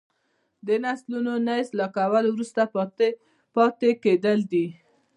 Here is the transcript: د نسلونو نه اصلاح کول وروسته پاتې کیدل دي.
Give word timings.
د 0.67 0.69
نسلونو 0.83 1.33
نه 1.47 1.53
اصلاح 1.63 1.89
کول 1.97 2.23
وروسته 2.29 2.61
پاتې 3.55 3.89
کیدل 4.03 4.39
دي. 4.51 4.65